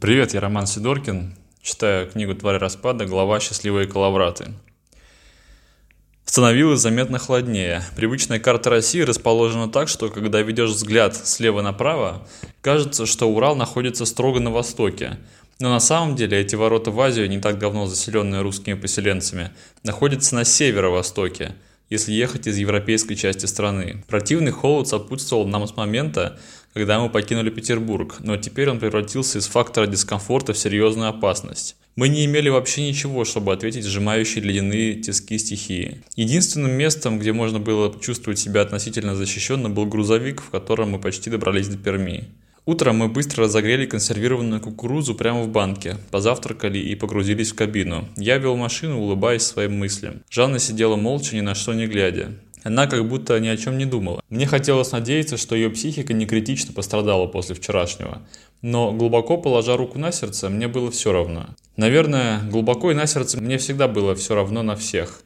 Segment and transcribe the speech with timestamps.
[0.00, 1.36] Привет, я Роман Сидоркин.
[1.62, 4.52] Читаю книгу «Тварь распада», глава «Счастливые коловраты».
[6.24, 7.84] Становилось заметно холоднее.
[7.94, 12.26] Привычная карта России расположена так, что когда ведешь взгляд слева направо,
[12.60, 15.16] кажется, что Урал находится строго на востоке.
[15.60, 19.52] Но на самом деле эти ворота в Азию, не так давно заселенные русскими поселенцами,
[19.84, 21.54] находятся на северо-востоке–
[21.90, 24.04] если ехать из европейской части страны.
[24.08, 26.38] Противный холод сопутствовал нам с момента,
[26.74, 31.76] когда мы покинули Петербург, но теперь он превратился из фактора дискомфорта в серьезную опасность.
[31.96, 36.02] Мы не имели вообще ничего, чтобы ответить сжимающие ледяные тиски стихии.
[36.14, 41.28] Единственным местом, где можно было чувствовать себя относительно защищенно, был грузовик, в котором мы почти
[41.28, 42.28] добрались до Перми.
[42.68, 48.06] Утром мы быстро разогрели консервированную кукурузу прямо в банке, позавтракали и погрузились в кабину.
[48.14, 50.20] Я вел машину, улыбаясь своим мыслям.
[50.28, 52.32] Жанна сидела молча, ни на что не глядя.
[52.64, 54.20] Она как будто ни о чем не думала.
[54.28, 58.20] Мне хотелось надеяться, что ее психика не критично пострадала после вчерашнего.
[58.60, 61.46] Но глубоко положа руку на сердце, мне было все равно.
[61.78, 65.22] Наверное, глубоко и на сердце мне всегда было все равно на всех.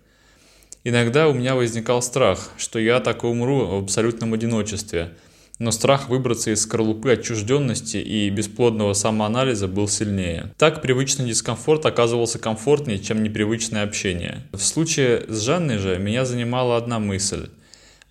[0.84, 5.14] Иногда у меня возникал страх, что я так и умру в абсолютном одиночестве–
[5.58, 10.53] но страх выбраться из скорлупы отчужденности и бесплодного самоанализа был сильнее.
[10.58, 14.42] Так привычный дискомфорт оказывался комфортнее, чем непривычное общение.
[14.53, 17.48] В случае с Жанной же меня занимала одна мысль.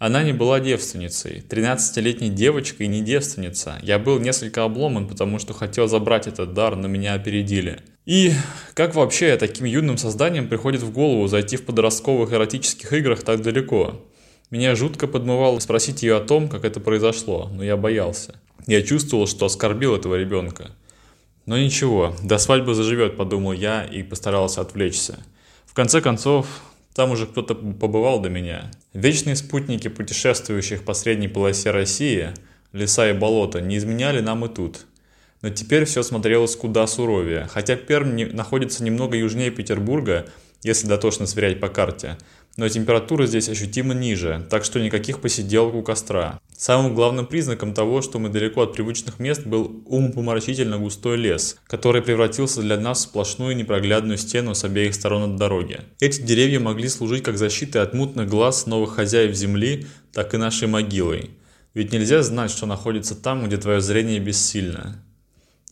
[0.02, 1.44] Она не была девственницей.
[1.48, 3.78] 13-летней девочкой не девственница.
[3.84, 7.82] Я был несколько обломан, потому что хотел забрать этот дар, но меня опередили.
[8.08, 8.34] И
[8.74, 14.04] как вообще таким юным созданием приходит в голову зайти в подростковых эротических играх так далеко?
[14.52, 18.36] Меня жутко подмывало спросить ее о том, как это произошло, но я боялся.
[18.68, 20.72] Я чувствовал, что оскорбил этого ребенка.
[21.46, 25.20] Но ничего, до свадьбы заживет, подумал я и постарался отвлечься.
[25.66, 26.48] В конце концов,
[26.94, 28.70] там уже кто-то побывал до меня.
[28.94, 32.32] Вечные спутники путешествующих по средней полосе России,
[32.74, 34.86] леса и болота, не изменяли нам и тут.
[35.42, 37.48] Но теперь все смотрелось куда суровее.
[37.50, 40.26] Хотя Пермь не, находится немного южнее Петербурга,
[40.62, 42.18] если дотошно сверять по карте,
[42.58, 46.40] но температура здесь ощутимо ниже, так что никаких посиделок у костра.
[46.56, 52.02] Самым главным признаком того, что мы далеко от привычных мест, был умопомрачительно густой лес, который
[52.02, 55.80] превратился для нас в сплошную непроглядную стену с обеих сторон от дороги.
[56.00, 60.68] Эти деревья могли служить как защитой от мутных глаз новых хозяев земли, так и нашей
[60.68, 61.32] могилой.
[61.74, 65.02] Ведь нельзя знать, что находится там, где твое зрение бессильно.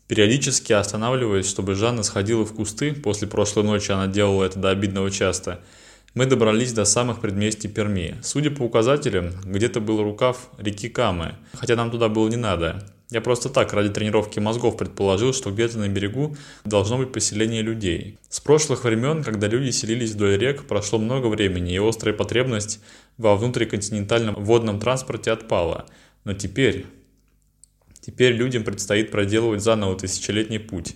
[0.07, 5.12] Периодически останавливаясь, чтобы Жанна сходила в кусты, после прошлой ночи она делала это до обидного
[5.12, 5.59] часто–
[6.16, 8.18] мы добрались до самых предместий Перми.
[8.24, 12.84] Судя по указателям, где-то был рукав реки Камы, хотя нам туда было не надо.
[13.12, 18.19] Я просто так, ради тренировки мозгов, предположил, что где-то на берегу должно быть поселение людей.
[18.30, 22.80] С прошлых времен, когда люди селились вдоль рек, прошло много времени, и острая потребность
[23.18, 25.86] во внутриконтинентальном водном транспорте отпала.
[26.24, 26.86] Но теперь...
[28.02, 30.96] Теперь людям предстоит проделывать заново тысячелетний путь.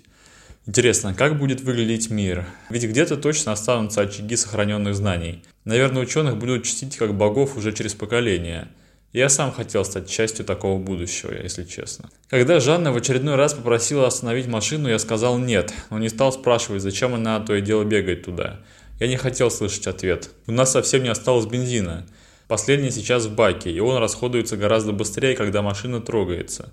[0.66, 2.46] Интересно, как будет выглядеть мир?
[2.70, 5.44] Ведь где-то точно останутся очаги сохраненных знаний.
[5.66, 8.70] Наверное, ученых будут чтить как богов уже через поколения.
[9.12, 12.10] Я сам хотел стать частью такого будущего, если честно.
[12.30, 16.82] Когда Жанна в очередной раз попросила остановить машину, я сказал нет, но не стал спрашивать,
[16.82, 18.62] зачем она то и дело бегает туда.
[19.02, 20.30] Я не хотел слышать ответ.
[20.48, 22.08] У нас совсем не осталось бензина.
[22.48, 26.72] Последний сейчас в баке, и он расходуется гораздо быстрее, когда машина трогается.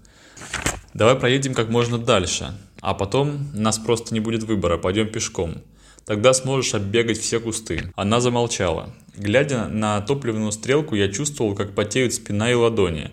[0.94, 2.52] Давай проедем как можно дальше.
[2.80, 5.62] А потом нас просто не будет выбора, пойдем пешком.
[6.06, 7.92] Тогда сможешь оббегать все кусты.
[7.94, 8.94] Она замолчала.
[9.16, 13.10] Глядя на топливную стрелку, я чувствовал, как потеют спина и ладони.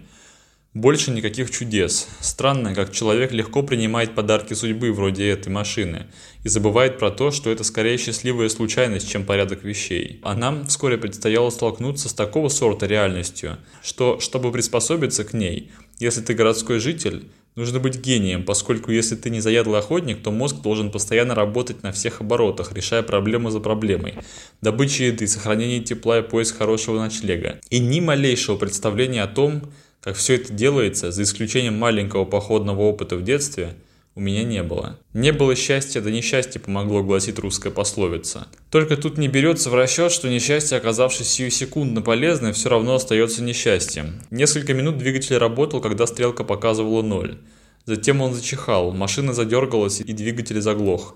[0.73, 2.07] Больше никаких чудес.
[2.19, 6.05] Странно, как человек легко принимает подарки судьбы вроде этой машины
[6.43, 10.19] и забывает про то, что это скорее счастливая случайность, чем порядок вещей.
[10.21, 16.21] А нам вскоре предстояло столкнуться с такого сорта реальностью, что, чтобы приспособиться к ней, если
[16.21, 20.91] ты городской житель, Нужно быть гением, поскольку если ты не заядлый охотник, то мозг должен
[20.91, 24.13] постоянно работать на всех оборотах, решая проблему за проблемой.
[24.61, 27.59] Добыча еды, сохранение тепла и поиск хорошего ночлега.
[27.71, 29.63] И ни малейшего представления о том,
[30.01, 33.73] как все это делается, за исключением маленького походного опыта в детстве–
[34.17, 34.97] у меня не было.
[35.13, 38.47] Не было счастья, да несчастье помогло, гласит русская пословица.
[38.71, 43.43] Только тут не берется в расчет, что несчастье, оказавшись сию секундно полезным, все равно остается
[43.43, 44.19] несчастьем.
[44.31, 47.37] Несколько минут двигатель работал, когда стрелка показывала ноль.
[47.85, 51.15] Затем он зачихал, машина задергалась и двигатель заглох.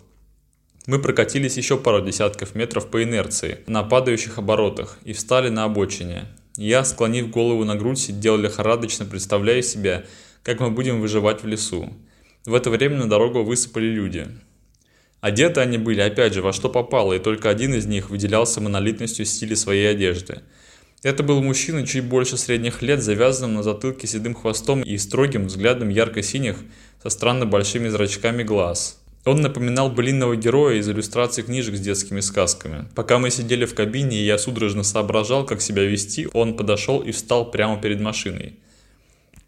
[0.86, 6.25] Мы прокатились еще пару десятков метров по инерции, на падающих оборотах, и встали на обочине.
[6.56, 10.06] Я, склонив голову на грудь, сидел лихорадочно, представляя себя,
[10.44, 11.92] как мы будем выживать в лесу.
[12.45, 14.27] В это время на дорогу высыпали люди.
[15.19, 19.25] Одеты они были, опять же, во что попало, и только один из них выделялся монолитностью
[19.25, 20.41] в стиле своей одежды.
[21.03, 25.89] Это был мужчина чуть больше средних лет, завязанным на затылке седым хвостом и строгим взглядом
[25.89, 26.57] ярко-синих
[27.03, 28.99] со странно большими зрачками глаз.
[29.23, 32.87] Он напоминал былинного героя из иллюстраций книжек с детскими сказками.
[32.95, 37.11] Пока мы сидели в кабине и я судорожно соображал, как себя вести, он подошел и
[37.11, 38.55] встал прямо перед машиной.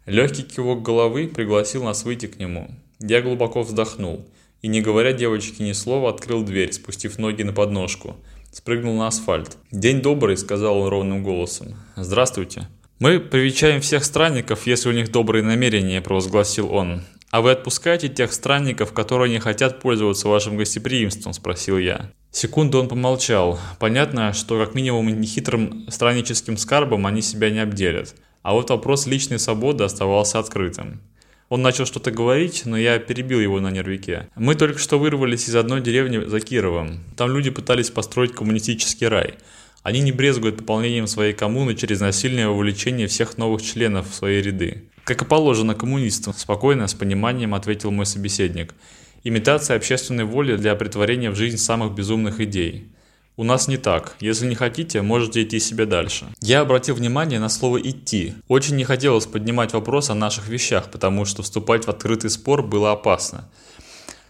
[0.06, 2.70] Легкий кивок головы пригласил нас выйти к нему.
[3.06, 4.26] Я глубоко вздохнул
[4.62, 8.16] и, не говоря девочке ни слова, открыл дверь, спустив ноги на подножку–
[8.54, 9.56] спрыгнул на асфальт.
[9.72, 11.74] «День добрый»,— сказал он ровным голосом.
[11.96, 12.68] «Здравствуйте».
[13.00, 17.02] «Мы привечаем всех странников, если у них добрые намерения»,— провозгласил он.
[17.30, 22.12] «А вы отпускаете тех странников, которые не хотят пользоваться вашим гостеприимством?»– спросил я.
[22.30, 23.58] Секунду он помолчал.
[23.80, 28.14] Понятно, что как минимум нехитрым странническим скарбом они себя не обделят.
[28.42, 31.00] А вот вопрос личной свободы оставался открытым.
[31.48, 34.28] Он начал что-то говорить, но я перебил его на нервике.
[34.34, 37.00] Мы только что вырвались из одной деревни за Кировом.
[37.16, 39.34] Там люди пытались построить коммунистический рай.
[39.82, 44.84] Они не брезгуют пополнением своей коммуны через насильное вовлечение всех новых членов в свои ряды.
[45.04, 48.74] Как и положено коммунистам, спокойно, с пониманием ответил мой собеседник.
[49.22, 52.88] Имитация общественной воли для притворения в жизнь самых безумных идей.
[53.36, 54.14] У нас не так.
[54.20, 56.26] Если не хотите, можете идти себе дальше.
[56.40, 58.34] Я обратил внимание на слово «идти».
[58.46, 62.92] Очень не хотелось поднимать вопрос о наших вещах, потому что вступать в открытый спор было
[62.92, 63.48] опасно.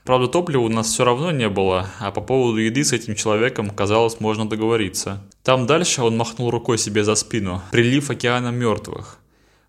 [0.05, 3.69] Правда, топлива у нас все равно не было, а по поводу еды с этим человеком,
[3.69, 5.23] казалось, можно договориться.
[5.43, 7.61] Там дальше он махнул рукой себе за спину.
[7.73, 9.19] Прилив океана мертвых.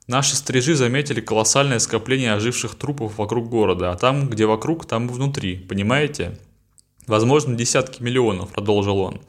[0.07, 5.11] Наши стрижи заметили колоссальное скопление оживших трупов вокруг города, а там, где вокруг, там и
[5.11, 6.37] внутри, понимаете?
[7.07, 9.21] Возможно, десятки миллионов, продолжил он.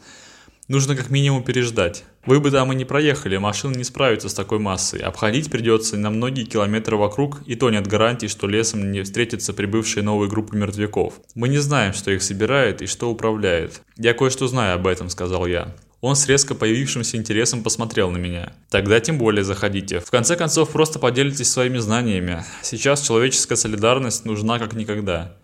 [0.68, 2.02] Нужно как минимум переждать.
[2.24, 4.98] Вы бы там и не проехали, машины не справятся с такой массой.
[4.98, 10.02] Обходить придется на многие километры вокруг, и то нет гарантий, что лесом не встретятся прибывшие
[10.02, 11.20] новые группы мертвяков.
[11.36, 13.80] Мы не знаем, что их собирает и что управляет.
[13.96, 15.72] Я кое-что знаю об этом, сказал я.
[16.00, 18.52] Он с резко появившимся интересом посмотрел на меня.
[18.68, 20.00] Тогда тем более заходите.
[20.00, 22.44] В конце концов, просто поделитесь своими знаниями.
[22.62, 25.36] Сейчас человеческая солидарность нужна как никогда.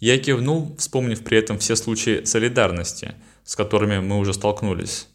[0.00, 3.14] Я кивнул, вспомнив при этом все случаи солидарности,
[3.44, 5.08] с которыми мы уже столкнулись.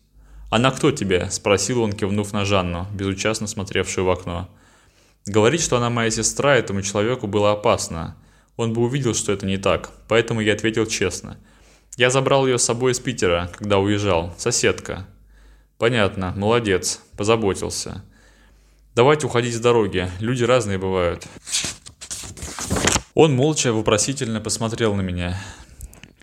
[0.52, 4.48] «Она кто тебе?»– спросил он, кивнув на Жанну, безучастно смотревшую в окно.
[5.26, 8.16] Говорить, что она моя сестра, этому человеку было опасно.
[8.58, 11.38] Он бы увидел, что это не так, поэтому я ответил честно.
[11.98, 14.36] Я забрал ее с собой из Питера, когда уезжал.
[14.38, 15.08] Соседка.
[15.80, 18.04] Понятно, молодец, позаботился.
[18.94, 21.26] Давайте уходить с дороги, люди разные бывают.
[23.16, 25.42] Он молча вопросительно посмотрел на меня.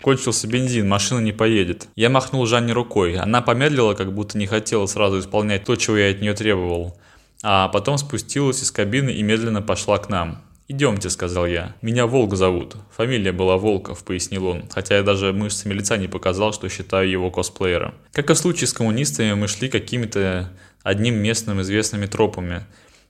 [0.02, 1.88] Кончился бензин, машина не поедет.
[1.96, 3.16] Я махнул Жанне рукой.
[3.16, 6.94] Она помедлила, как будто не хотела сразу исполнять то, чего я от нее требовал.
[7.42, 10.42] А потом спустилась из кабины и медленно пошла к нам.
[10.68, 11.74] «Идемте»,— сказал я.
[11.80, 12.76] «Меня Волк зовут.
[12.94, 17.30] Фамилия была Волков»,— пояснил он, хотя я даже мышцами лица не показал, что считаю его
[17.30, 17.94] косплеером.
[18.12, 20.52] Как и в случае с коммунистами, мы шли какими-то
[20.82, 22.66] одним местным известными тропами.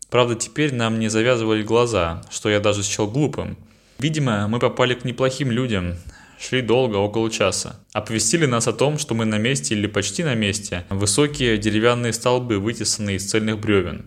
[0.09, 3.59] Правда, теперь нам не завязывали глаза, что я даже счел глупым.
[4.03, 5.95] Видимо, мы попали к неплохим людям.
[6.37, 7.77] Шли долго, около часа.
[7.93, 10.85] Оповестили нас о том, что мы на месте или почти на месте.
[10.91, 14.07] Высокие деревянные столбы, вытесанные из цельных бревен.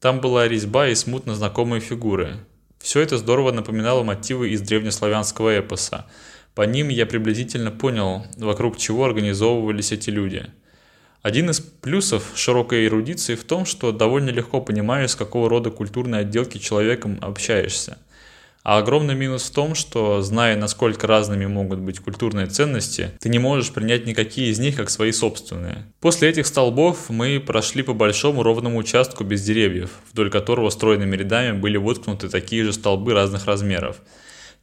[0.00, 2.38] Там была резьба и смутно знакомые фигуры.
[2.80, 6.06] Все это здорово напоминало мотивы из древнеславянского эпоса.
[6.56, 10.46] По ним я приблизительно понял, вокруг чего организовывались эти люди.
[11.22, 16.22] Один из плюсов широкой эрудиции в том, что довольно легко понимаешь, с какого рода культурной
[16.22, 17.98] отделки человеком общаешься–
[18.62, 23.38] а огромный минус в том, что, зная, насколько разными могут быть культурные ценности, ты не
[23.38, 25.86] можешь принять никакие из них как свои собственные.
[26.00, 31.52] После этих столбов мы прошли по большому ровному участку без деревьев, вдоль которого стройными рядами
[31.56, 33.96] были воткнуты такие же столбы разных размеров.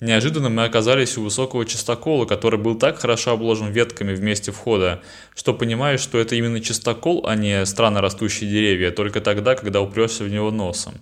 [0.01, 5.01] Неожиданно мы оказались у высокого частокола, который был так хорошо обложен ветками в месте входа,
[5.34, 10.25] что понимаешь, что это именно частокол, а не странно растущие деревья, только тогда, когда упрешься
[10.25, 10.96] в него носом.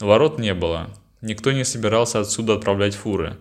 [0.00, 0.90] Ворот не было.
[1.20, 3.36] Никто не собирался отсюда отправлять фуры.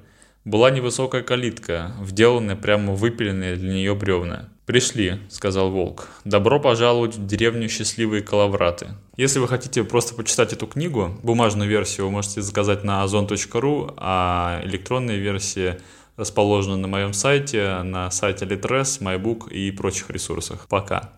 [0.45, 4.49] Была невысокая калитка, вделанная прямо выпиленные для нее бревна.
[4.65, 6.07] «Пришли»,— сказал Волк.
[6.23, 8.89] «Добро пожаловать в деревню Счастливые Калавраты».
[9.17, 14.61] Если вы хотите просто почитать эту книгу, бумажную версию вы можете заказать на ozon.ru, а
[14.63, 15.77] электронные версии
[16.17, 20.67] расположены на моем сайте, на сайте Litres, MyBook и прочих ресурсах.
[20.67, 21.11] Пока.